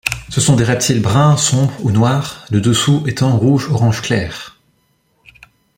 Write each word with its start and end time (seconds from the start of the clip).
Ce 0.31 0.41
sont 0.41 0.55
des 0.55 0.63
reptiles 0.63 0.99
brun 1.03 1.37
sombre 1.37 1.73
ou 1.85 1.91
noirs, 1.91 2.47
le 2.49 2.59
dessous 2.59 3.03
étant 3.05 3.37
rouge-orange 3.37 4.01
clair. 4.01 4.59